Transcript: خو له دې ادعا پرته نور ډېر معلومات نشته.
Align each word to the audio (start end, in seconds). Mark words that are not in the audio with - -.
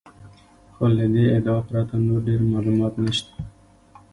خو 0.75 0.85
له 0.97 1.05
دې 1.13 1.25
ادعا 1.37 1.59
پرته 1.67 1.95
نور 2.05 2.19
ډېر 2.27 2.39
معلومات 2.53 2.93
نشته. 3.05 3.33